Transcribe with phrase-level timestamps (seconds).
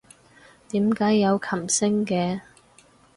[0.69, 2.41] 點解有琴聲嘅？